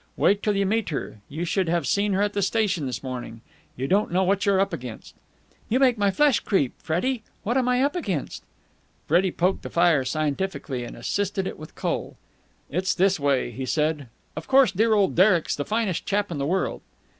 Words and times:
"Wait 0.17 0.41
till 0.41 0.55
you 0.55 0.65
meet 0.65 0.89
her! 0.89 1.19
You 1.29 1.45
should 1.45 1.69
have 1.69 1.85
seen 1.85 2.13
her 2.13 2.23
at 2.23 2.33
the 2.33 2.41
station 2.41 2.87
this 2.87 3.03
morning. 3.03 3.41
You 3.77 3.87
don't 3.87 4.11
know 4.11 4.23
what 4.23 4.47
you're 4.47 4.59
up 4.59 4.73
against!" 4.73 5.13
"You 5.69 5.77
make 5.79 5.95
my 5.95 6.09
flesh 6.09 6.39
creep, 6.39 6.73
Freddie. 6.81 7.21
What 7.43 7.55
am 7.55 7.69
I 7.69 7.83
up 7.83 7.95
against?" 7.95 8.41
Freddie 9.07 9.29
poked 9.29 9.61
the 9.61 9.69
fire 9.69 10.03
scientifically, 10.03 10.83
and 10.85 10.97
assisted 10.97 11.45
it 11.45 11.59
with 11.59 11.75
coal. 11.75 12.17
"It's 12.71 12.95
this 12.95 13.19
way," 13.19 13.51
he 13.51 13.67
said. 13.67 14.07
"Of 14.35 14.47
course, 14.47 14.71
dear 14.71 14.95
old 14.95 15.13
Derek's 15.13 15.55
the 15.55 15.65
finest 15.65 16.03
chap 16.07 16.31
in 16.31 16.39
the 16.39 16.47
world." 16.47 16.81